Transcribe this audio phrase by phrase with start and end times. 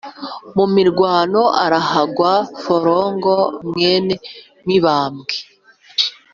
[0.55, 2.31] mu mirwano arahagwa
[2.63, 3.33] forongo
[3.69, 4.15] mwene
[4.67, 5.41] mibambwe i,